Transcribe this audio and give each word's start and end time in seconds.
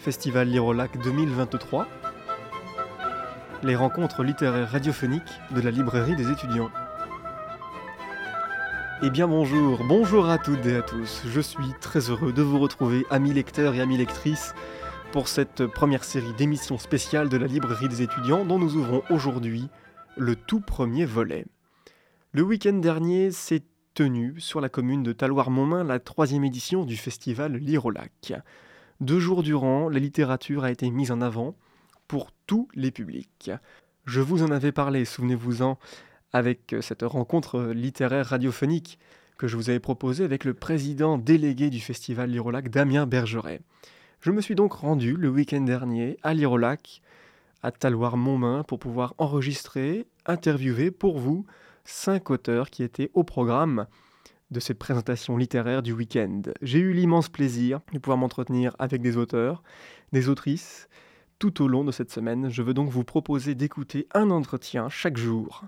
Festival 0.00 0.48
Lirolac 0.48 0.98
2023, 1.02 1.86
les 3.62 3.76
rencontres 3.76 4.22
littéraires 4.22 4.70
radiophoniques 4.70 5.40
de 5.54 5.60
la 5.60 5.70
librairie 5.70 6.16
des 6.16 6.30
étudiants. 6.30 6.70
Eh 9.02 9.10
bien 9.10 9.28
bonjour, 9.28 9.84
bonjour 9.84 10.30
à 10.30 10.38
toutes 10.38 10.64
et 10.64 10.76
à 10.76 10.80
tous, 10.80 11.22
je 11.26 11.40
suis 11.42 11.74
très 11.82 12.08
heureux 12.08 12.32
de 12.32 12.40
vous 12.40 12.58
retrouver, 12.58 13.04
amis 13.10 13.34
lecteurs 13.34 13.74
et 13.74 13.82
amis 13.82 13.98
lectrices, 13.98 14.54
pour 15.12 15.28
cette 15.28 15.66
première 15.66 16.04
série 16.04 16.32
d'émissions 16.32 16.78
spéciales 16.78 17.28
de 17.28 17.36
la 17.36 17.46
librairie 17.46 17.88
des 17.88 18.00
étudiants 18.00 18.46
dont 18.46 18.58
nous 18.58 18.76
ouvrons 18.76 19.02
aujourd'hui 19.10 19.68
le 20.16 20.34
tout 20.34 20.60
premier 20.60 21.04
volet. 21.04 21.44
Le 22.32 22.40
week-end 22.40 22.72
dernier 22.72 23.32
s'est 23.32 23.64
tenue 23.92 24.40
sur 24.40 24.62
la 24.62 24.70
commune 24.70 25.02
de 25.02 25.12
Taloir-Montmain 25.12 25.84
la 25.84 25.98
troisième 25.98 26.44
édition 26.44 26.86
du 26.86 26.96
festival 26.96 27.56
Lire 27.56 27.84
au 27.84 27.90
lac. 27.90 28.32
Deux 29.00 29.18
jours 29.18 29.42
durant, 29.42 29.88
la 29.88 29.98
littérature 29.98 30.62
a 30.62 30.70
été 30.70 30.90
mise 30.90 31.10
en 31.10 31.22
avant 31.22 31.56
pour 32.06 32.32
tous 32.46 32.68
les 32.74 32.90
publics. 32.90 33.50
Je 34.04 34.20
vous 34.20 34.42
en 34.42 34.50
avais 34.50 34.72
parlé, 34.72 35.06
souvenez-vous-en, 35.06 35.78
avec 36.34 36.76
cette 36.82 37.02
rencontre 37.02 37.72
littéraire 37.72 38.26
radiophonique 38.26 38.98
que 39.38 39.48
je 39.48 39.56
vous 39.56 39.70
avais 39.70 39.80
proposée 39.80 40.24
avec 40.24 40.44
le 40.44 40.52
président 40.52 41.16
délégué 41.16 41.70
du 41.70 41.80
festival 41.80 42.28
Lire 42.28 42.44
au 42.44 42.50
lac, 42.50 42.68
Damien 42.68 43.06
Bergeret. 43.06 43.62
Je 44.20 44.32
me 44.32 44.42
suis 44.42 44.54
donc 44.54 44.74
rendu 44.74 45.16
le 45.16 45.30
week-end 45.30 45.62
dernier 45.62 46.18
à 46.22 46.34
Lire 46.34 46.52
au 46.52 46.58
lac, 46.58 47.00
à 47.62 47.72
Taloir-Montmain, 47.72 48.64
pour 48.64 48.78
pouvoir 48.78 49.14
enregistrer, 49.16 50.06
interviewer 50.26 50.90
pour 50.90 51.18
vous 51.18 51.46
cinq 51.86 52.28
auteurs 52.28 52.68
qui 52.68 52.82
étaient 52.82 53.10
au 53.14 53.24
programme 53.24 53.86
de 54.50 54.60
cette 54.60 54.78
présentation 54.78 55.36
littéraire 55.36 55.82
du 55.82 55.92
week-end. 55.92 56.42
J'ai 56.62 56.78
eu 56.78 56.92
l'immense 56.92 57.28
plaisir 57.28 57.80
de 57.92 57.98
pouvoir 57.98 58.18
m'entretenir 58.18 58.74
avec 58.78 59.00
des 59.00 59.16
auteurs, 59.16 59.62
des 60.12 60.28
autrices, 60.28 60.88
tout 61.38 61.62
au 61.62 61.68
long 61.68 61.84
de 61.84 61.92
cette 61.92 62.10
semaine. 62.10 62.50
Je 62.50 62.62
veux 62.62 62.74
donc 62.74 62.90
vous 62.90 63.04
proposer 63.04 63.54
d'écouter 63.54 64.06
un 64.12 64.30
entretien 64.30 64.88
chaque 64.88 65.16
jour. 65.16 65.64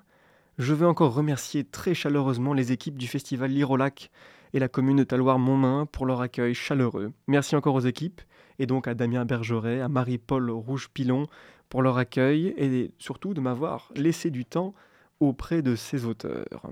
Je 0.58 0.74
veux 0.74 0.86
encore 0.86 1.14
remercier 1.14 1.64
très 1.64 1.94
chaleureusement 1.94 2.52
les 2.52 2.72
équipes 2.72 2.98
du 2.98 3.06
festival 3.06 3.50
Lire 3.50 3.70
au 3.70 3.76
lac 3.76 4.10
et 4.52 4.58
la 4.58 4.68
commune 4.68 4.98
de 4.98 5.04
Taloir-Montmain 5.04 5.86
pour 5.86 6.04
leur 6.04 6.20
accueil 6.20 6.52
chaleureux. 6.52 7.12
Merci 7.26 7.56
encore 7.56 7.74
aux 7.74 7.80
équipes 7.80 8.20
et 8.58 8.66
donc 8.66 8.86
à 8.86 8.94
Damien 8.94 9.24
Bergeret, 9.24 9.80
à 9.80 9.88
Marie-Paul 9.88 10.50
Rouge-Pilon 10.50 11.26
pour 11.70 11.80
leur 11.80 11.96
accueil 11.96 12.52
et 12.58 12.92
surtout 12.98 13.32
de 13.32 13.40
m'avoir 13.40 13.90
laissé 13.96 14.30
du 14.30 14.44
temps 14.44 14.74
auprès 15.20 15.62
de 15.62 15.74
ces 15.74 16.04
auteurs. 16.04 16.70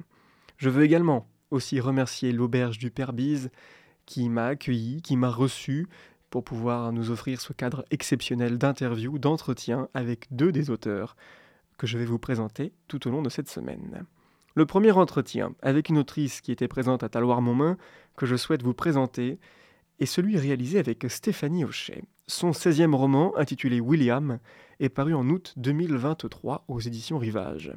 Je 0.58 0.68
veux 0.68 0.84
également 0.84 1.26
aussi 1.50 1.80
remercier 1.80 2.32
l'auberge 2.32 2.78
du 2.78 2.90
Père 2.90 3.12
Bise 3.12 3.50
qui 4.06 4.28
m'a 4.28 4.46
accueilli, 4.46 5.02
qui 5.02 5.16
m'a 5.16 5.30
reçu 5.30 5.88
pour 6.30 6.44
pouvoir 6.44 6.92
nous 6.92 7.10
offrir 7.10 7.40
ce 7.40 7.52
cadre 7.52 7.84
exceptionnel 7.90 8.58
d'interview, 8.58 9.18
d'entretien 9.18 9.88
avec 9.94 10.26
deux 10.30 10.52
des 10.52 10.70
auteurs 10.70 11.16
que 11.76 11.86
je 11.86 11.98
vais 11.98 12.04
vous 12.04 12.18
présenter 12.18 12.72
tout 12.88 13.06
au 13.08 13.10
long 13.10 13.22
de 13.22 13.28
cette 13.28 13.48
semaine. 13.48 14.04
Le 14.54 14.66
premier 14.66 14.92
entretien 14.92 15.54
avec 15.62 15.88
une 15.88 15.98
autrice 15.98 16.40
qui 16.40 16.52
était 16.52 16.68
présente 16.68 17.02
à 17.02 17.08
Taloir-Montmain 17.08 17.76
que 18.16 18.26
je 18.26 18.36
souhaite 18.36 18.62
vous 18.62 18.74
présenter 18.74 19.38
est 19.98 20.06
celui 20.06 20.38
réalisé 20.38 20.78
avec 20.78 21.06
Stéphanie 21.08 21.64
Hochet. 21.64 22.02
Son 22.26 22.50
16e 22.50 22.94
roman, 22.94 23.36
intitulé 23.36 23.80
William, 23.80 24.38
est 24.78 24.88
paru 24.88 25.14
en 25.14 25.28
août 25.28 25.54
2023 25.56 26.64
aux 26.68 26.80
éditions 26.80 27.18
Rivage. 27.18 27.72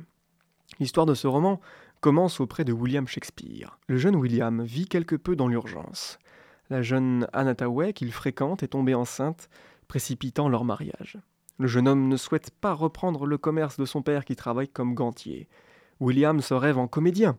L'histoire 0.80 1.06
de 1.06 1.14
ce 1.14 1.28
roman 1.28 1.60
commence 2.04 2.42
auprès 2.42 2.66
de 2.66 2.74
William 2.74 3.08
Shakespeare. 3.08 3.80
Le 3.88 3.96
jeune 3.96 4.18
William 4.18 4.62
vit 4.62 4.90
quelque 4.90 5.16
peu 5.16 5.38
dans 5.38 5.48
l'urgence. 5.48 6.20
La 6.70 6.82
jeune 6.82 7.30
Anataway 7.32 7.94
qu'il 7.94 8.12
fréquente 8.12 8.62
est 8.62 8.68
tombée 8.68 8.94
enceinte, 8.94 9.50
précipitant 9.88 10.50
leur 10.50 10.66
mariage. 10.66 11.18
Le 11.60 11.68
jeune 11.68 11.88
homme 11.88 12.10
ne 12.10 12.18
souhaite 12.18 12.52
pas 12.60 12.74
reprendre 12.74 13.26
le 13.26 13.38
commerce 13.38 13.78
de 13.78 13.86
son 13.86 14.02
père 14.02 14.26
qui 14.26 14.36
travaille 14.36 14.68
comme 14.68 14.96
gantier. 14.96 15.48
William 16.02 16.42
se 16.42 16.54
rêve 16.54 16.78
en 16.78 16.90
comédien. 16.90 17.38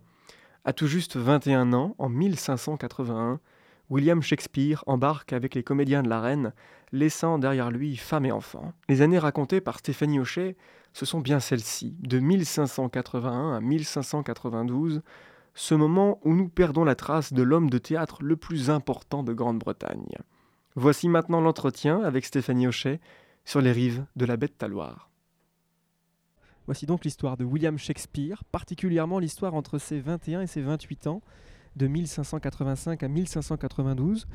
À 0.65 0.72
tout 0.72 0.87
juste 0.87 1.17
21 1.17 1.75
ans, 1.75 1.94
en 1.99 2.09
1581, 2.09 3.41
William 3.91 4.22
Shakespeare 4.22 4.83
embarque 4.87 5.33
avec 5.33 5.55
les 5.55 5.62
comédiens 5.62 6.03
de 6.03 6.09
la 6.09 6.21
reine, 6.21 6.53
laissant 6.93 7.39
derrière 7.39 7.71
lui 7.71 7.97
femme 7.97 8.25
et 8.27 8.33
enfants. 8.33 8.72
Les 8.89 9.03
années 9.03 9.19
racontées 9.19 9.61
par 9.61 9.78
Stéphanie 9.78 10.19
Hochet 10.19 10.56
ce 10.95 11.05
sont 11.05 11.21
bien 11.21 11.41
celles-ci, 11.41 11.97
de 12.00 12.21
1581 12.21 13.56
à 13.56 13.61
1592, 13.61 15.03
ce 15.55 15.75
moment 15.75 16.21
où 16.23 16.33
nous 16.33 16.49
perdons 16.49 16.84
la 16.84 16.94
trace 16.94 17.33
de 17.33 17.43
l'homme 17.43 17.69
de 17.69 17.78
théâtre 17.78 18.23
le 18.23 18.37
plus 18.37 18.71
important 18.71 19.25
de 19.25 19.33
Grande-Bretagne. 19.33 20.15
Voici 20.77 21.09
maintenant 21.09 21.41
l'entretien 21.41 22.00
avec 22.00 22.25
Stéphanie 22.25 22.69
Hochet 22.69 23.00
sur 23.44 23.61
les 23.61 23.73
rives 23.73 24.06
de 24.15 24.25
la 24.25 24.37
Bête 24.37 24.56
Taloire. 24.56 25.11
Voici 26.67 26.87
donc 26.87 27.05
l'histoire 27.05 27.37
de 27.37 27.44
William 27.44 27.77
Shakespeare, 27.77 28.44
particulièrement 28.44 29.19
l'histoire 29.19 29.55
entre 29.55 29.78
ses 29.78 29.99
21 29.99 30.43
et 30.43 30.47
ses 30.47 30.62
28 30.62 31.09
ans, 31.09 31.23
de 31.77 31.87
1585 31.87 33.03
à 33.03 33.09
1592. 33.09 34.27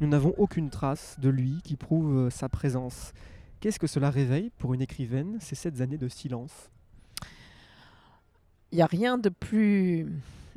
Nous 0.00 0.08
n'avons 0.08 0.34
aucune 0.38 0.70
trace 0.70 1.16
de 1.20 1.28
lui 1.28 1.60
qui 1.62 1.76
prouve 1.76 2.30
sa 2.30 2.48
présence. 2.48 3.12
Qu'est-ce 3.60 3.78
que 3.78 3.86
cela 3.86 4.10
réveille 4.10 4.50
pour 4.58 4.74
une 4.74 4.82
écrivaine, 4.82 5.38
ces 5.40 5.54
sept 5.54 5.80
années 5.80 5.98
de 5.98 6.08
silence? 6.08 6.70
Il 8.72 8.76
n'y 8.76 8.82
a 8.82 8.86
rien 8.86 9.18
de 9.18 9.28
plus 9.28 10.06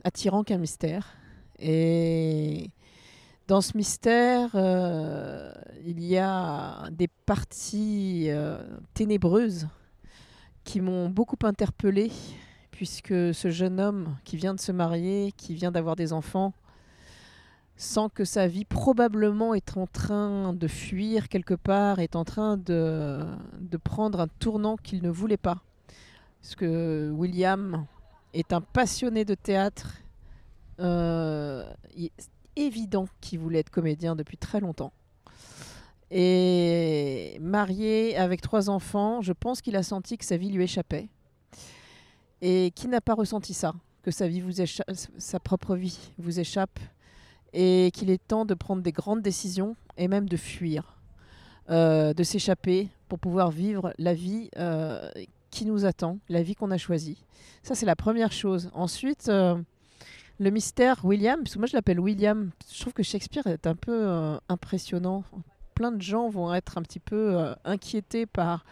attirant 0.03 0.43
qu'un 0.43 0.57
mystère. 0.57 1.15
Et 1.59 2.69
dans 3.47 3.61
ce 3.61 3.77
mystère, 3.77 4.51
euh, 4.55 5.53
il 5.85 6.03
y 6.03 6.17
a 6.17 6.89
des 6.91 7.07
parties 7.07 8.25
euh, 8.27 8.61
ténébreuses 8.93 9.67
qui 10.65 10.81
m'ont 10.81 11.09
beaucoup 11.09 11.37
interpellée, 11.43 12.11
puisque 12.77 13.33
ce 13.33 13.49
jeune 13.49 13.79
homme 13.79 14.15
qui 14.23 14.37
vient 14.37 14.53
de 14.53 14.59
se 14.59 14.71
marier, 14.71 15.33
qui 15.35 15.55
vient 15.55 15.71
d'avoir 15.71 15.95
des 15.95 16.13
enfants, 16.13 16.53
sans 17.75 18.07
que 18.07 18.23
sa 18.23 18.45
vie 18.45 18.65
probablement 18.65 19.55
est 19.55 19.77
en 19.77 19.87
train 19.87 20.53
de 20.53 20.67
fuir 20.67 21.27
quelque 21.27 21.55
part, 21.55 21.97
est 21.97 22.15
en 22.15 22.23
train 22.23 22.55
de, 22.55 23.25
de 23.59 23.77
prendre 23.77 24.19
un 24.19 24.27
tournant 24.27 24.77
qu'il 24.77 25.01
ne 25.01 25.09
voulait 25.09 25.37
pas. 25.37 25.63
Parce 26.39 26.53
que 26.53 27.09
William 27.15 27.87
est 28.35 28.53
un 28.53 28.61
passionné 28.61 29.25
de 29.25 29.33
théâtre. 29.33 29.93
Euh, 30.79 31.67
il 31.95 32.05
est 32.05 32.29
évident 32.55 33.07
qu'il 33.21 33.39
voulait 33.39 33.61
être 33.61 33.71
comédien 33.71 34.15
depuis 34.15 34.37
très 34.37 34.59
longtemps. 34.59 34.93
Et 36.11 37.39
marié 37.41 38.15
avec 38.17 38.41
trois 38.41 38.69
enfants, 38.69 39.23
je 39.23 39.33
pense 39.33 39.63
qu'il 39.63 39.75
a 39.75 39.81
senti 39.81 40.19
que 40.19 40.25
sa 40.25 40.37
vie 40.37 40.51
lui 40.51 40.63
échappait. 40.63 41.09
Et 42.41 42.71
qui 42.75 42.87
n'a 42.87 43.01
pas 43.01 43.13
ressenti 43.13 43.53
ça 43.53 43.73
Que 44.03 44.11
sa, 44.11 44.27
vie 44.27 44.43
sa 45.17 45.39
propre 45.39 45.75
vie 45.75 45.97
vous 46.17 46.39
échappe 46.39 46.79
et 47.53 47.91
qu'il 47.93 48.09
est 48.09 48.25
temps 48.25 48.45
de 48.45 48.53
prendre 48.53 48.81
des 48.81 48.91
grandes 48.91 49.21
décisions 49.21 49.75
et 49.97 50.07
même 50.07 50.29
de 50.29 50.37
fuir, 50.37 50.97
euh, 51.69 52.13
de 52.13 52.23
s'échapper 52.23 52.89
pour 53.07 53.19
pouvoir 53.19 53.51
vivre 53.51 53.93
la 53.97 54.13
vie 54.13 54.49
euh, 54.57 55.09
qui 55.49 55.65
nous 55.65 55.85
attend, 55.85 56.19
la 56.29 56.43
vie 56.43 56.55
qu'on 56.55 56.71
a 56.71 56.77
choisie. 56.77 57.23
Ça, 57.63 57.73
c'est 57.73 57.85
la 57.85 57.95
première 57.95 58.31
chose. 58.31 58.69
Ensuite, 58.73 59.29
euh, 59.29 59.55
le 60.39 60.51
mystère 60.51 61.03
William, 61.03 61.39
parce 61.39 61.55
que 61.55 61.59
moi 61.59 61.67
je 61.67 61.75
l'appelle 61.75 61.99
William, 61.99 62.51
je 62.71 62.81
trouve 62.81 62.93
que 62.93 63.03
Shakespeare 63.03 63.47
est 63.47 63.65
un 63.65 63.75
peu 63.75 64.37
impressionnant. 64.49 65.23
Plein 65.73 65.91
de 65.91 66.01
gens 66.01 66.29
vont 66.29 66.53
être 66.53 66.77
un 66.77 66.83
petit 66.83 66.99
peu 66.99 67.55
inquiétés 67.65 68.27
par 68.27 68.63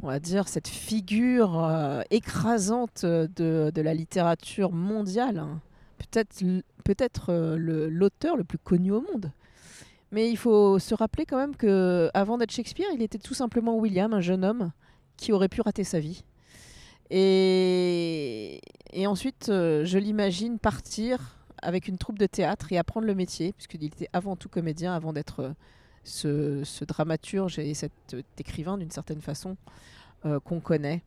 on 0.00 0.06
va 0.06 0.18
dire, 0.18 0.48
cette 0.48 0.68
figure 0.68 2.02
écrasante 2.10 3.04
de, 3.04 3.70
de, 3.74 3.80
la 3.82 3.94
littérature 3.94 4.72
mondiale 4.72 5.44
peut-être 5.98 6.42
peut-être 6.82 7.30
euh, 7.30 7.88
l'auteur 7.88 8.36
le, 8.36 8.44
plus 8.44 8.58
connu 8.58 8.92
au 8.92 9.00
monde. 9.00 9.30
Mais 10.10 10.30
il 10.30 10.36
faut 10.36 10.78
se 10.78 10.94
rappeler 10.94 11.24
quand 11.24 11.38
même 11.38 11.56
que 11.56 12.10
avant 12.12 12.36
d'être 12.36 12.50
Shakespeare, 12.50 12.88
il 12.94 13.02
était 13.02 13.18
tout 13.18 13.34
simplement 13.34 13.76
William, 13.76 14.12
un 14.12 14.20
jeune 14.20 14.44
homme 14.44 14.72
qui 15.16 15.32
aurait 15.32 15.48
pu 15.48 15.62
rater 15.62 15.84
sa 15.84 16.00
vie. 16.00 16.24
Et, 17.10 18.60
et 18.92 19.06
ensuite, 19.06 19.48
euh, 19.48 19.84
je 19.84 19.98
l'imagine 19.98 20.58
partir 20.58 21.38
avec 21.62 21.88
une 21.88 21.96
troupe 21.96 22.18
de 22.18 22.26
théâtre 22.26 22.72
et 22.72 22.78
apprendre 22.78 23.06
le 23.06 23.14
métier, 23.14 23.52
puisqu'il 23.52 23.84
était 23.84 24.08
avant 24.12 24.36
tout 24.36 24.48
comédien, 24.48 24.94
avant 24.94 25.12
d'être 25.12 25.40
euh, 25.40 25.52
ce, 26.04 26.84
dramaturge 26.84 27.58
et 27.58 27.74
cet 27.74 27.92
écrivain 28.38 28.78
d'une 28.78 28.90
certaine 28.90 29.20
façon 29.20 29.56
qu'on 30.44 30.60
connaît. 30.60 31.02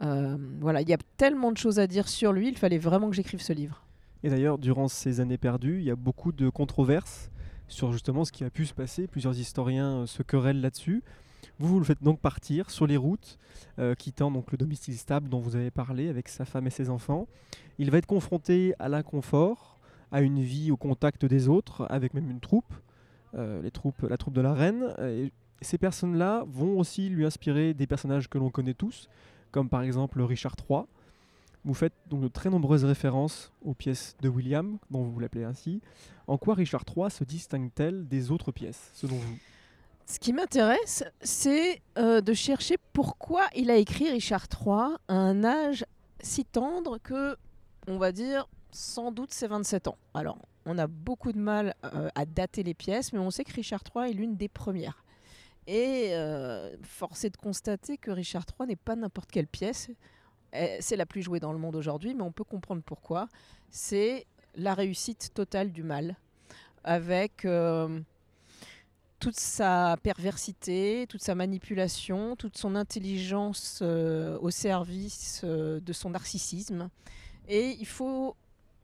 voilà, 0.00 0.80
il 0.82 0.88
y 0.88 0.94
a 0.94 0.98
tellement 1.16 1.52
de 1.52 1.58
choses 1.58 1.78
à 1.78 1.86
dire 1.86 2.08
sur 2.08 2.32
lui, 2.32 2.48
il 2.48 2.56
fallait 2.56 2.78
vraiment 2.78 3.10
que 3.10 3.16
j'écrive 3.16 3.42
ce 3.42 3.52
livre. 3.52 3.84
Et 4.24 4.30
d'ailleurs, 4.30 4.56
durant 4.56 4.88
ces 4.88 5.20
années 5.20 5.36
perdues, 5.36 5.80
il 5.80 5.84
y 5.84 5.90
a 5.90 5.96
beaucoup 5.96 6.32
de 6.32 6.48
controverses 6.48 7.30
sur 7.68 7.92
justement 7.92 8.24
ce 8.24 8.32
qui 8.32 8.42
a 8.42 8.48
pu 8.48 8.64
se 8.64 8.72
passer. 8.72 9.06
Plusieurs 9.06 9.38
historiens 9.38 9.98
euh, 9.98 10.06
se 10.06 10.22
querellent 10.22 10.62
là-dessus. 10.62 11.02
Vous, 11.58 11.68
vous 11.68 11.78
le 11.78 11.84
faites 11.84 12.02
donc 12.02 12.20
partir 12.20 12.70
sur 12.70 12.86
les 12.86 12.96
routes, 12.96 13.38
euh, 13.78 13.94
quittant 13.94 14.30
donc 14.30 14.50
le 14.50 14.56
domicile 14.56 14.96
stable 14.96 15.28
dont 15.28 15.40
vous 15.40 15.56
avez 15.56 15.70
parlé 15.70 16.08
avec 16.08 16.28
sa 16.28 16.46
femme 16.46 16.66
et 16.66 16.70
ses 16.70 16.88
enfants. 16.88 17.28
Il 17.78 17.90
va 17.90 17.98
être 17.98 18.06
confronté 18.06 18.74
à 18.78 18.88
l'inconfort, 18.88 19.78
à 20.10 20.22
une 20.22 20.40
vie 20.40 20.70
au 20.70 20.78
contact 20.78 21.26
des 21.26 21.48
autres, 21.48 21.86
avec 21.90 22.14
même 22.14 22.30
une 22.30 22.40
troupe. 22.40 22.72
Les 23.34 23.70
troupes, 23.70 24.02
la 24.02 24.16
troupe 24.16 24.34
de 24.34 24.40
la 24.40 24.52
reine. 24.52 24.94
Et 25.00 25.32
ces 25.60 25.78
personnes-là 25.78 26.44
vont 26.46 26.78
aussi 26.78 27.08
lui 27.08 27.24
inspirer 27.24 27.74
des 27.74 27.86
personnages 27.86 28.28
que 28.28 28.38
l'on 28.38 28.50
connaît 28.50 28.74
tous, 28.74 29.08
comme 29.50 29.68
par 29.68 29.82
exemple 29.82 30.20
Richard 30.22 30.56
III. 30.68 30.82
Vous 31.64 31.74
faites 31.74 31.94
donc 32.10 32.20
de 32.20 32.28
très 32.28 32.50
nombreuses 32.50 32.84
références 32.84 33.50
aux 33.64 33.72
pièces 33.72 34.16
de 34.20 34.28
William, 34.28 34.78
dont 34.90 35.02
vous 35.02 35.18
l'appelez 35.18 35.44
ainsi. 35.44 35.80
En 36.26 36.36
quoi 36.36 36.54
Richard 36.54 36.84
III 36.94 37.10
se 37.10 37.24
distingue-t-elle 37.24 38.06
des 38.06 38.30
autres 38.30 38.52
pièces, 38.52 38.90
selon 38.92 39.16
vous? 39.16 39.38
Ce 40.06 40.18
qui 40.18 40.34
m'intéresse, 40.34 41.04
c'est 41.22 41.80
euh, 41.96 42.20
de 42.20 42.34
chercher 42.34 42.76
pourquoi 42.92 43.46
il 43.56 43.70
a 43.70 43.76
écrit 43.76 44.10
Richard 44.10 44.46
III 44.52 44.96
à 45.08 45.14
un 45.14 45.44
âge 45.44 45.86
si 46.20 46.44
tendre 46.44 46.98
que, 46.98 47.36
on 47.88 47.96
va 47.96 48.12
dire, 48.12 48.46
sans 48.74 49.12
doute 49.12 49.32
ses 49.32 49.46
27 49.46 49.88
ans. 49.88 49.98
Alors, 50.14 50.38
on 50.66 50.78
a 50.78 50.86
beaucoup 50.86 51.32
de 51.32 51.38
mal 51.38 51.74
euh, 51.84 52.08
à 52.14 52.26
dater 52.26 52.62
les 52.62 52.74
pièces, 52.74 53.12
mais 53.12 53.18
on 53.18 53.30
sait 53.30 53.44
que 53.44 53.52
Richard 53.52 53.82
III 53.94 54.10
est 54.10 54.14
l'une 54.14 54.36
des 54.36 54.48
premières. 54.48 55.04
Et 55.66 56.08
euh, 56.10 56.76
force 56.82 57.24
est 57.24 57.30
de 57.30 57.36
constater 57.36 57.96
que 57.96 58.10
Richard 58.10 58.44
III 58.58 58.68
n'est 58.68 58.76
pas 58.76 58.96
n'importe 58.96 59.30
quelle 59.30 59.46
pièce. 59.46 59.90
Eh, 60.52 60.76
c'est 60.80 60.96
la 60.96 61.06
plus 61.06 61.22
jouée 61.22 61.40
dans 61.40 61.52
le 61.52 61.58
monde 61.58 61.76
aujourd'hui, 61.76 62.14
mais 62.14 62.22
on 62.22 62.32
peut 62.32 62.44
comprendre 62.44 62.82
pourquoi. 62.84 63.28
C'est 63.70 64.26
la 64.56 64.74
réussite 64.74 65.32
totale 65.34 65.72
du 65.72 65.82
mal, 65.82 66.16
avec 66.84 67.44
euh, 67.44 68.00
toute 69.18 69.38
sa 69.38 69.96
perversité, 70.02 71.06
toute 71.08 71.22
sa 71.22 71.34
manipulation, 71.34 72.36
toute 72.36 72.58
son 72.58 72.76
intelligence 72.76 73.80
euh, 73.82 74.38
au 74.40 74.50
service 74.50 75.40
euh, 75.44 75.80
de 75.80 75.92
son 75.92 76.10
narcissisme. 76.10 76.90
Et 77.48 77.76
il 77.80 77.86
faut, 77.86 78.36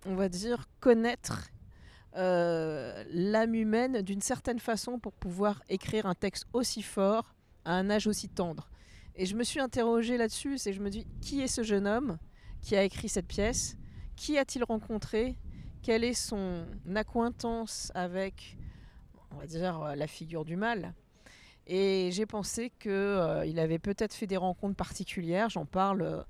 on 0.07 0.15
va 0.15 0.29
dire, 0.29 0.69
connaître 0.81 1.51
l'âme 2.15 3.55
humaine 3.55 4.03
d'une 4.03 4.21
certaine 4.21 4.59
façon 4.59 4.99
pour 4.99 5.13
pouvoir 5.13 5.63
écrire 5.69 6.07
un 6.07 6.15
texte 6.15 6.47
aussi 6.53 6.83
fort 6.83 7.35
à 7.65 7.75
un 7.75 7.89
âge 7.89 8.07
aussi 8.07 8.29
tendre. 8.29 8.69
Et 9.15 9.27
je 9.27 9.37
me 9.37 9.45
suis 9.45 9.61
interrogée 9.61 10.17
là-dessus, 10.17 10.57
et 10.67 10.73
je 10.73 10.81
me 10.81 10.91
dis, 10.91 11.07
qui 11.21 11.41
est 11.41 11.47
ce 11.47 11.63
jeune 11.63 11.87
homme 11.87 12.19
qui 12.61 12.77
a 12.77 12.83
écrit 12.83 13.09
cette 13.09 13.27
pièce? 13.27 13.77
Qui 14.17 14.39
a-t-il 14.39 14.65
rencontré? 14.65 15.37
Quelle 15.83 16.05
est 16.05 16.15
son 16.15 16.67
accointance 16.95 17.91
avec, 17.95 18.59
on 19.31 19.37
va 19.37 19.47
dire, 19.47 19.83
euh, 19.83 19.95
la 19.95 20.07
figure 20.07 20.45
du 20.45 20.57
mal? 20.57 20.95
Et 21.67 22.11
j'ai 22.13 22.27
pensé 22.27 22.71
qu'il 22.79 22.91
euh, 22.91 23.57
avait 23.57 23.79
peut-être 23.79 24.15
fait 24.15 24.27
des 24.27 24.37
rencontres 24.37 24.77
particulières, 24.77 25.49
j'en 25.49 25.65
parle 25.65 26.03
euh, 26.03 26.23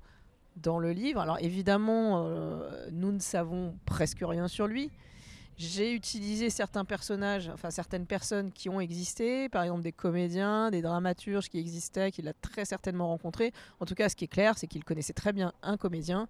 dans 0.55 0.79
le 0.79 0.91
livre. 0.91 1.19
Alors 1.21 1.37
évidemment, 1.39 2.27
nous 2.91 3.11
ne 3.11 3.19
savons 3.19 3.75
presque 3.85 4.19
rien 4.21 4.47
sur 4.47 4.67
lui. 4.67 4.91
J'ai 5.63 5.93
utilisé 5.93 6.49
certains 6.49 6.85
personnages, 6.85 7.49
enfin 7.49 7.69
certaines 7.69 8.07
personnes 8.07 8.51
qui 8.51 8.67
ont 8.67 8.79
existé, 8.79 9.47
par 9.47 9.61
exemple 9.61 9.83
des 9.83 9.91
comédiens, 9.91 10.71
des 10.71 10.81
dramaturges 10.81 11.49
qui 11.49 11.59
existaient, 11.59 12.09
qu'il 12.11 12.27
a 12.27 12.33
très 12.33 12.65
certainement 12.65 13.09
rencontrés. 13.09 13.53
En 13.79 13.85
tout 13.85 13.93
cas, 13.93 14.09
ce 14.09 14.15
qui 14.15 14.25
est 14.25 14.27
clair, 14.27 14.57
c'est 14.57 14.65
qu'il 14.65 14.83
connaissait 14.83 15.13
très 15.13 15.33
bien 15.33 15.53
un 15.61 15.77
comédien 15.77 16.27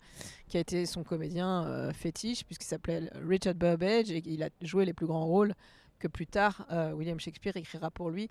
qui 0.50 0.57
a 0.57 0.59
été 0.59 0.85
son 0.85 1.06
comédien 1.06 1.65
euh, 1.65 1.94
fétiche, 1.94 2.44
puisqu'il 2.44 2.65
s'appelait 2.65 3.09
Richard 3.25 3.56
Burbage 3.56 4.12
et 4.12 4.21
il 4.25 4.44
a 4.44 4.50
joué 4.62 4.83
les 4.83 4.94
plus 4.94 5.06
grands 5.06 5.25
rôles 5.25 5.53
que 5.97 6.09
plus 6.09 6.27
tard 6.27 6.65
euh, 6.69 6.91
William 6.91 7.17
Shakespeare 7.17 7.56
écrira 7.56 7.89
pour 7.89 8.09
lui. 8.09 8.29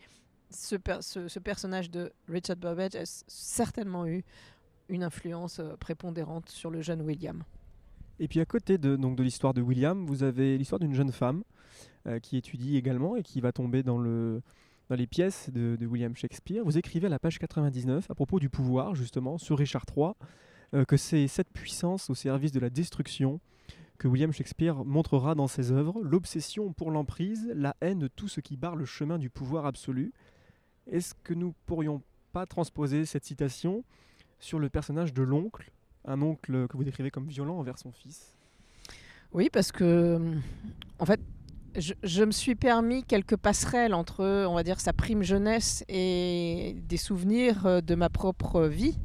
Ce, 0.51 0.77
ce, 1.01 1.39
personnage 1.39 1.91
de 1.91 2.13
Richard 2.29 2.57
Burbage 2.57 2.97
a 2.97 3.07
certainement 3.27 4.07
eu 4.07 4.23
une 4.91 5.03
influence 5.03 5.61
euh, 5.61 5.77
prépondérante 5.77 6.49
sur 6.51 6.71
le 6.71 6.83
jeune 6.83 7.01
William. 7.03 7.43
Et 8.19 8.29
puis 8.29 8.41
à 8.41 8.45
côté 8.45 8.77
de, 8.77 8.97
donc, 8.97 9.17
de 9.17 9.23
l'histoire 9.23 9.55
de 9.55 9.63
William, 9.63 10.05
vous 10.05 10.23
avez 10.23 10.59
l'histoire 10.59 10.79
d'une 10.79 10.95
jeune 10.95 11.13
femme 11.13 11.43
euh, 12.07 12.19
qui 12.19 12.37
étudie 12.37 12.77
également 12.77 13.17
et 13.17 13.23
qui 13.23 13.41
va 13.41 13.53
tomber 13.53 13.83
dans, 13.83 13.99
le, 13.99 14.43
dans 14.91 14.97
les 14.97 15.07
pièces 15.07 15.49
de, 15.51 15.79
William 15.87 16.15
Shakespeare. 16.15 16.63
Vous 16.65 16.77
écrivez 16.77 17.07
à 17.07 17.11
la 17.11 17.19
page 17.19 17.39
99 17.39 18.11
à 18.11 18.15
propos 18.15 18.39
du 18.39 18.51
pouvoir, 18.51 18.95
justement, 18.95 19.39
sur 19.39 19.57
Richard 19.57 19.87
III, 19.97 20.13
euh, 20.75 20.85
que 20.85 20.99
c'est 20.99 21.29
cette 21.29 21.51
puissance 21.51 22.11
au 22.11 22.15
service 22.15 22.53
de 22.53 22.61
la 22.61 22.69
destruction 22.69 23.41
que 23.99 24.09
William 24.09 24.33
Shakespeare 24.33 24.85
montrera 24.85 25.35
dans 25.35 25.47
ses 25.47 25.73
œuvres, 25.73 26.01
l'obsession 26.03 26.73
pour 26.73 26.91
l'emprise, 26.91 27.51
la 27.55 27.77
haine 27.83 27.99
de 27.99 28.09
tout 28.09 28.29
ce 28.29 28.41
qui 28.41 28.57
barre 28.57 28.77
le 28.77 28.87
chemin 28.87 29.19
du 29.19 29.29
pouvoir 29.29 29.67
absolu. 29.67 30.13
Est-ce 30.87 31.15
que 31.23 31.35
nous 31.35 31.55
pourrions 31.67 32.03
pas 32.33 32.47
transposer 32.47 33.05
cette 33.05 33.25
citation 33.25 33.85
sur 34.41 34.59
le 34.59 34.69
personnage 34.69 35.15
de 35.15 35.23
l'oncle 35.23 35.71
un 36.05 36.21
oncle 36.23 36.67
que 36.69 36.77
vous 36.77 36.85
décrivez 36.85 37.11
comme 37.11 37.27
violent 37.27 37.59
envers 37.59 37.79
son 37.79 37.93
fils 37.93 38.35
Oui, 39.33 39.49
parce 39.53 39.73
que, 39.73 40.19
en 40.99 41.07
fait, 41.07 41.21
je, 41.77 42.25
me 42.25 42.33
suis 42.33 42.55
permis 42.55 43.05
quelques 43.05 43.37
passerelles 43.37 43.95
entre, 43.95 44.25
on 44.47 44.55
va 44.55 44.63
dire, 44.63 44.81
sa 44.81 44.93
prime 44.93 45.23
jeunesse 45.23 45.85
et 45.89 46.77
des 46.89 46.97
souvenirs 46.97 47.67
euh, 47.67 47.81
de 47.81 47.95
ma 47.95 48.09
propre 48.09 48.63
vie, 48.63 48.99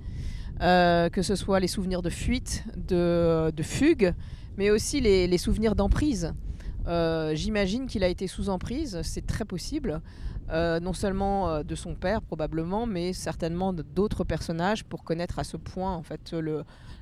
euh, 0.61 1.09
que 1.09 1.21
ce 1.21 1.35
soit 1.35 1.59
les 1.59 1.67
souvenirs 1.67 2.01
de 2.01 2.09
fuite, 2.09 2.63
de, 2.75 3.51
fugue, 3.61 4.13
mais 4.57 4.71
aussi 4.71 5.01
les, 5.01 5.37
souvenirs 5.37 5.75
d'emprise. 5.75 6.33
Euh, 6.87 7.35
j'imagine 7.35 7.87
qu'il 7.87 8.03
a 8.03 8.07
été 8.07 8.27
sous 8.27 8.49
emprise, 8.49 8.99
c'est 9.03 9.25
très 9.25 9.45
possible. 9.45 10.01
Non 10.49 10.93
seulement 10.93 11.63
de 11.63 11.75
son 11.75 11.95
père 11.95 12.21
probablement, 12.21 12.85
mais 12.85 13.13
certainement 13.13 13.73
d'autres 13.73 14.23
personnages 14.23 14.83
pour 14.83 15.03
connaître 15.03 15.39
à 15.39 15.43
ce 15.43 15.57
point 15.57 15.93
en 15.93 16.03
fait 16.03 16.35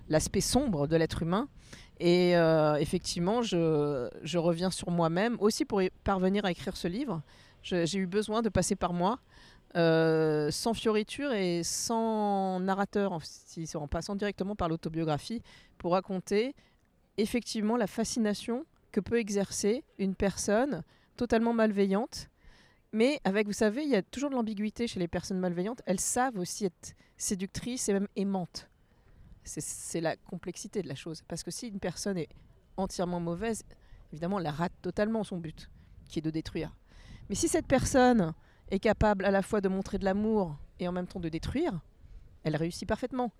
l'aspect 0.10 0.42
sombre 0.42 0.88
de 0.88 0.96
l'être 0.96 1.22
humain. 1.22 1.48
Et 2.00 2.36
euh, 2.36 2.76
effectivement, 2.76 3.42
je, 3.42 4.38
reviens 4.38 4.72
sur 4.72 4.92
moi-même 4.92 5.38
aussi 5.40 5.66
pour 5.66 5.82
parvenir 6.04 6.46
à 6.46 6.52
écrire 6.52 6.76
ce 6.76 6.88
livre. 6.88 7.22
J'ai 7.62 7.98
eu 7.98 8.08
besoin 8.08 8.42
de 8.42 8.50
passer 8.50 8.76
par 8.76 8.92
moi, 8.92 9.20
euh, 9.78 10.52
sans 10.52 10.74
fioriture 10.74 11.32
et 11.32 11.64
sans 11.64 12.60
narrateur, 12.60 13.14
en, 13.14 13.88
passant 13.88 14.16
directement 14.16 14.56
par 14.56 14.68
l'autobiographie, 14.68 15.42
pour 15.78 15.94
raconter 15.94 16.56
effectivement 17.18 17.78
la 17.78 17.88
fascination 17.88 18.66
que 18.92 19.00
peut 19.00 19.18
exercer 19.18 19.84
une 19.98 20.16
personne 20.16 20.84
totalement 21.16 21.54
malveillante. 21.54 22.28
Mais 22.94 23.20
avec, 23.24 23.48
vous 23.48 23.54
savez, 23.54 23.84
il 23.84 23.90
y 23.90 23.96
a 23.96 24.04
toujours 24.04 24.30
de 24.30 24.36
l'ambiguïté 24.36 24.88
chez 24.88 25.00
les 25.00 25.08
personnes 25.08 25.40
malveillantes. 25.40 25.82
Elles 25.88 26.00
savent 26.00 26.38
aussi 26.38 26.66
être 26.66 26.94
séductrices 27.18 27.90
et 27.90 27.94
même 27.94 28.08
aimantes. 28.16 28.70
C'est 29.44 30.00
la 30.00 30.16
complexité 30.16 30.84
de 30.84 30.88
la 30.88 30.96
chose. 30.96 31.24
Parce 31.28 31.44
que 31.44 31.50
si 31.50 31.68
une 31.68 31.80
personne 31.80 32.18
est 32.20 32.30
entièrement 32.78 33.20
mauvaise, 33.20 33.64
évidemment, 34.12 34.40
elle 34.40 34.48
rate 34.48 34.74
totalement 34.84 35.24
son 35.24 35.38
but, 35.38 35.70
qui 36.08 36.20
est 36.20 36.22
de 36.22 36.30
détruire. 36.30 36.72
Mais 37.30 37.36
si 37.36 37.48
cette 37.48 37.66
personne 37.66 38.34
est 38.70 38.80
capable 38.80 39.26
à 39.26 39.32
la 39.32 39.42
fois 39.42 39.60
de 39.60 39.70
montrer 39.70 39.98
de 39.98 40.06
l'amour 40.06 40.56
et 40.80 40.88
en 40.88 40.92
même 40.92 41.08
temps 41.08 41.20
de 41.20 41.30
détruire, 41.30 41.82
elle 42.44 42.56
réussit 42.56 42.88
parfaitement. 42.88 43.32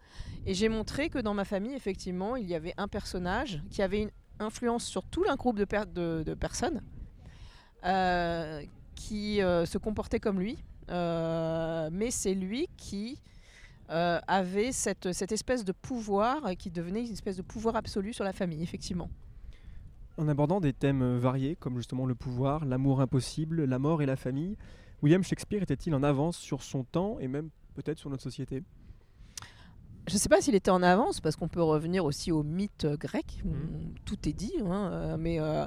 Et 0.48 0.56
j'ai 0.56 0.68
montré 0.68 1.10
que 1.10 1.20
dans 1.20 1.36
ma 1.36 1.46
famille, 1.46 1.76
effectivement, 1.76 2.36
il 2.36 2.48
y 2.48 2.56
avait 2.56 2.74
un 2.78 2.88
personnage 2.88 3.62
qui 3.70 3.84
avait 3.84 4.02
une 4.02 4.12
influence 4.40 4.86
sur 4.86 5.04
tout 5.04 5.26
un 5.30 5.36
groupe 5.36 5.58
de, 5.58 6.34
personnes 6.34 6.82
euh, 7.86 8.64
qui 8.96 9.42
euh, 9.42 9.66
se 9.66 9.78
comportaient 9.78 10.20
comme 10.20 10.40
lui. 10.40 10.58
Euh, 10.90 11.90
mais 11.92 12.12
c'est 12.12 12.34
lui 12.34 12.68
qui 12.78 13.20
euh, 13.90 14.20
avait 14.28 14.72
cette, 14.72 15.06
espèce 15.32 15.64
de 15.64 15.72
pouvoir 15.72 16.56
qui 16.58 16.70
devenait 16.70 17.06
une 17.06 17.14
espèce 17.14 17.38
de 17.38 17.42
pouvoir 17.42 17.76
absolu 17.76 18.14
sur 18.14 18.24
la 18.24 18.34
famille, 18.34 18.62
effectivement. 18.62 19.10
En 20.18 20.28
abordant 20.28 20.60
des 20.60 20.74
thèmes 20.74 21.18
variés, 21.18 21.56
comme 21.56 21.78
justement 21.78 22.06
le 22.06 22.16
pouvoir, 22.16 22.66
l'amour 22.66 23.02
impossible, 23.02 23.64
la 23.64 23.80
mort 23.80 24.02
et 24.02 24.06
la 24.06 24.16
famille, 24.16 24.58
William 25.02 25.24
Shakespeare 25.24 25.64
était-il 25.64 25.96
en 25.96 26.04
avance 26.04 26.38
sur 26.38 26.62
son 26.62 26.84
temps 26.84 27.18
et 27.20 27.28
même 27.28 27.50
peut-être 27.74 27.98
sur 27.98 28.10
notre 28.10 28.24
société? 28.24 28.64
Je 30.08 30.14
ne 30.14 30.20
sais 30.20 30.30
pas 30.30 30.42
s'il 30.42 30.54
était 30.54 30.72
en 30.72 30.84
avance, 30.84 31.22
parce 31.22 31.38
qu'on 31.38 31.48
peut 31.48 31.64
revenir 31.64 32.04
aussi 32.04 32.32
au 32.32 32.44
mythe 32.44 32.86
grec, 32.86 33.42
où 33.46 33.50
mmh. 33.50 33.94
tout 34.06 34.28
est 34.28 34.34
dit, 34.34 34.54
hein, 34.66 35.16
mais 35.18 35.40
euh, 35.40 35.66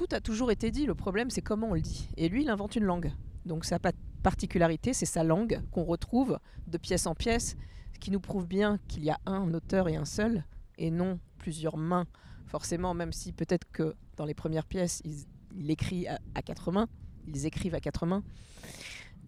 tout 0.00 0.16
a 0.16 0.20
toujours 0.20 0.50
été 0.50 0.70
dit. 0.70 0.86
Le 0.86 0.94
problème, 0.94 1.28
c'est 1.28 1.42
comment 1.42 1.68
on 1.68 1.74
le 1.74 1.82
dit. 1.82 2.08
Et 2.16 2.30
lui, 2.30 2.40
il 2.42 2.48
invente 2.48 2.74
une 2.74 2.84
langue. 2.84 3.12
Donc 3.44 3.68
pas 3.68 3.92
particularité, 4.22 4.94
c'est 4.94 5.04
sa 5.04 5.24
langue 5.24 5.60
qu'on 5.72 5.84
retrouve 5.84 6.38
de 6.66 6.78
pièce 6.78 7.06
en 7.06 7.14
pièce, 7.14 7.54
ce 7.92 7.98
qui 7.98 8.10
nous 8.10 8.20
prouve 8.20 8.46
bien 8.46 8.78
qu'il 8.88 9.04
y 9.04 9.10
a 9.10 9.18
un 9.26 9.52
auteur 9.52 9.88
et 9.88 9.96
un 9.96 10.06
seul, 10.06 10.44
et 10.78 10.90
non 10.90 11.20
plusieurs 11.36 11.76
mains. 11.76 12.06
Forcément, 12.46 12.94
même 12.94 13.12
si 13.12 13.32
peut-être 13.32 13.70
que 13.72 13.94
dans 14.16 14.24
les 14.24 14.32
premières 14.32 14.64
pièces, 14.64 15.02
il, 15.04 15.70
écrit 15.70 16.06
à, 16.08 16.18
quatre 16.42 16.72
mains, 16.72 16.88
ils 17.26 17.44
écrivent 17.44 17.74
à 17.74 17.80
quatre 17.80 18.06
mains. 18.06 18.22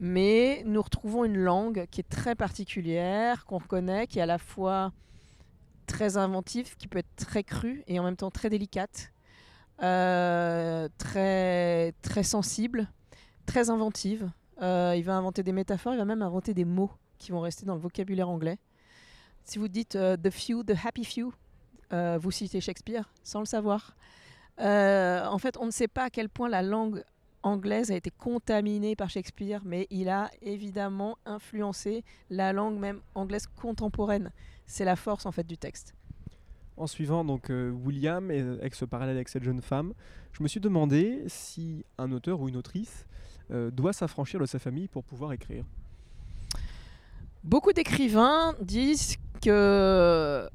Mais 0.01 0.63
nous 0.65 0.81
retrouvons 0.81 1.27
une 1.27 1.37
langue 1.37 1.87
qui 1.91 2.01
est 2.01 2.09
très 2.09 2.35
particulière, 2.35 3.45
qu'on 3.45 3.59
reconnaît, 3.59 4.07
qui 4.07 4.21
est 4.21 4.23
à 4.23 4.27
la 4.27 4.39
fois 4.39 4.93
très 5.87 6.17
inventive, 6.17 6.77
qui 6.77 6.89
peut 6.89 6.99
être 6.99 7.15
très 7.17 7.45
crue 7.45 7.85
et 7.89 7.99
en 7.99 8.05
même 8.05 8.17
temps 8.17 8.31
très 8.31 8.49
délicate, 8.49 9.13
très, 9.79 11.93
très 12.03 12.23
sensible, 12.23 12.89
très 13.47 13.71
inventive. 13.71 14.31
Euh, 14.61 14.95
il 14.97 15.05
va 15.05 15.17
inventer 15.17 15.43
des 15.43 15.53
métaphores, 15.53 15.95
il 15.95 15.99
va 15.99 16.05
même 16.05 16.23
inventer 16.23 16.55
des 16.55 16.65
mots 16.65 16.91
qui 17.19 17.33
vont 17.33 17.41
rester 17.41 17.67
dans 17.67 17.75
le 17.75 17.81
vocabulaire 17.81 18.29
anglais. 18.29 18.59
Si 19.45 19.59
vous 19.59 19.69
dites 19.69 19.97
euh, 19.97 20.17
the 20.17 20.31
few, 20.31 20.63
the 20.63 20.75
happy 20.85 21.05
few, 21.05 21.33
euh, 21.93 22.19
vous 22.21 22.31
citez 22.31 22.61
Shakespeare 22.61 23.13
sans 23.25 23.41
le 23.41 23.47
savoir. 23.47 23.97
en 24.59 25.39
fait, 25.39 25.57
on 25.59 25.67
ne 25.67 25.71
sait 25.71 25.89
pas 25.89 26.05
à 26.05 26.11
quel 26.11 26.29
point 26.29 26.49
la 26.49 26.63
langue 26.63 27.03
anglaise 27.43 27.91
a 27.91 27.97
été 27.97 28.11
contaminée 28.11 28.95
par 28.95 29.11
Shakespeare, 29.11 29.63
mais 29.65 29.89
il 29.91 30.09
a 30.09 30.31
évidemment 30.43 31.19
influencé 31.27 32.05
la 32.31 32.53
langue 32.53 32.79
même 32.79 33.01
anglaise 33.17 33.49
contemporaine. 33.49 34.31
C'est 34.67 34.85
la 34.85 34.95
force 34.95 35.27
en 35.27 35.33
fait 35.33 35.47
du 35.47 35.59
texte. 35.59 35.95
En 36.77 36.87
suivant 36.87 37.25
donc 37.25 37.51
euh, 37.51 37.71
William 37.71 38.31
et 38.31 38.41
euh, 38.41 38.59
avec 38.61 38.75
ce 38.75 38.85
parallèle 38.85 39.17
avec 39.17 39.29
cette 39.29 39.45
jeune 39.45 39.61
femme, 39.61 39.93
je 40.33 40.43
me 40.43 40.49
suis 40.49 40.61
demandé 40.61 41.23
si 41.27 41.85
un 41.99 42.13
auteur 42.13 42.41
ou 42.41 42.49
une 42.49 42.57
autrice 42.57 43.07
euh, 43.51 43.71
doit 43.71 43.93
s'affranchir 43.93 44.41
de 44.41 44.47
sa 44.47 44.59
famille 44.59 44.89
pour 44.89 45.05
pouvoir 45.05 45.33
écrire. 45.33 45.65
Beaucoup 47.45 47.73
d'écrivains 47.73 48.55
disent 48.61 49.17
que 49.43 50.49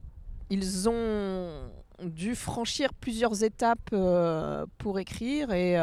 ils 0.50 0.90
ont 0.90 1.70
dû 2.04 2.36
franchir 2.36 2.94
plusieurs 2.94 3.44
étapes 3.44 3.94
pour 4.78 4.98
écrire 4.98 5.52
et 5.52 5.76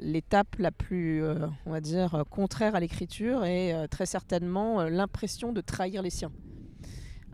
l'étape 0.00 0.56
la 0.58 0.70
plus, 0.70 1.22
on 1.66 1.70
va 1.70 1.82
dire, 1.82 2.24
contraire 2.30 2.74
à 2.74 2.80
l'écriture 2.80 3.44
est 3.44 3.86
très 3.88 4.06
certainement 4.06 4.84
l'impression 4.84 5.52
de 5.52 5.60
trahir 5.60 6.00
les 6.00 6.08
siens. 6.08 6.32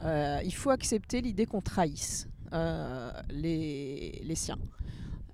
Euh, 0.04 0.40
il 0.44 0.54
faut 0.54 0.70
accepter 0.70 1.20
l'idée 1.20 1.46
qu'on 1.46 1.60
trahisse 1.60 2.28
euh, 2.52 3.12
les, 3.30 4.20
les 4.24 4.34
siens. 4.34 4.58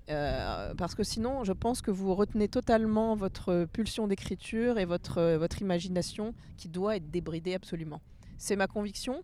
Euh, 0.09 0.73
parce 0.75 0.95
que 0.95 1.03
sinon, 1.03 1.43
je 1.43 1.53
pense 1.53 1.81
que 1.81 1.91
vous 1.91 2.15
retenez 2.15 2.47
totalement 2.47 3.15
votre 3.15 3.65
pulsion 3.71 4.07
d'écriture 4.07 4.79
et 4.79 4.85
votre, 4.85 5.35
votre 5.35 5.61
imagination 5.61 6.33
qui 6.57 6.67
doit 6.67 6.95
être 6.95 7.11
débridée 7.11 7.53
absolument. 7.53 8.01
C'est 8.37 8.55
ma 8.55 8.67
conviction. 8.67 9.23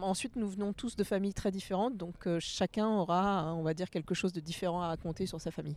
Ensuite, 0.00 0.36
nous 0.36 0.48
venons 0.48 0.72
tous 0.72 0.96
de 0.96 1.04
familles 1.04 1.34
très 1.34 1.50
différentes, 1.50 1.96
donc 1.96 2.28
chacun 2.40 2.88
aura, 2.88 3.54
on 3.54 3.62
va 3.62 3.74
dire, 3.74 3.90
quelque 3.90 4.14
chose 4.14 4.32
de 4.32 4.40
différent 4.40 4.82
à 4.82 4.88
raconter 4.88 5.26
sur 5.26 5.40
sa 5.40 5.50
famille. 5.50 5.76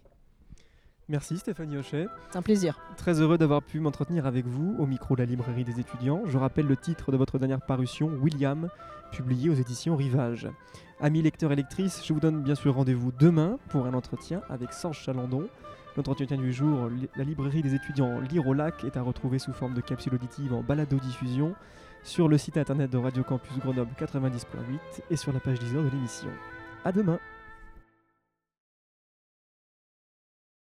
Merci 1.11 1.37
Stéphanie 1.37 1.75
Hochet. 1.75 2.07
C'est 2.29 2.37
un 2.37 2.41
plaisir. 2.41 2.79
Très 2.95 3.19
heureux 3.19 3.37
d'avoir 3.37 3.61
pu 3.61 3.81
m'entretenir 3.81 4.25
avec 4.25 4.45
vous 4.45 4.77
au 4.79 4.85
micro 4.85 5.13
de 5.13 5.19
la 5.19 5.25
librairie 5.25 5.65
des 5.65 5.77
étudiants. 5.77 6.21
Je 6.25 6.37
rappelle 6.37 6.67
le 6.67 6.77
titre 6.77 7.11
de 7.11 7.17
votre 7.17 7.37
dernière 7.37 7.59
parution, 7.59 8.07
William, 8.21 8.69
publié 9.11 9.49
aux 9.49 9.53
éditions 9.53 9.97
Rivage. 9.97 10.47
Amis 11.01 11.21
lecteurs 11.21 11.51
et 11.51 11.57
lectrices, 11.57 12.01
je 12.05 12.13
vous 12.13 12.21
donne 12.21 12.41
bien 12.41 12.55
sûr 12.55 12.75
rendez-vous 12.75 13.11
demain 13.11 13.59
pour 13.67 13.87
un 13.87 13.93
entretien 13.93 14.41
avec 14.49 14.71
Serge 14.71 14.99
Chalandon. 14.99 15.49
L'entretien 15.97 16.37
du 16.37 16.53
jour, 16.53 16.89
la 17.17 17.25
librairie 17.25 17.61
des 17.61 17.75
étudiants 17.75 18.21
Lire 18.21 18.47
au 18.47 18.53
lac 18.53 18.85
est 18.85 18.95
à 18.95 19.01
retrouver 19.01 19.37
sous 19.37 19.51
forme 19.51 19.73
de 19.73 19.81
capsule 19.81 20.15
auditive 20.15 20.53
en 20.53 20.63
balado-diffusion 20.63 21.55
sur 22.03 22.29
le 22.29 22.37
site 22.37 22.55
internet 22.55 22.89
de 22.89 22.97
Radio 22.97 23.23
Campus 23.23 23.59
Grenoble 23.59 23.91
90.8 23.99 25.01
et 25.09 25.17
sur 25.17 25.33
la 25.33 25.41
page 25.41 25.59
10 25.59 25.73
de 25.73 25.89
l'émission. 25.89 26.29
À 26.85 26.93
demain 26.93 27.19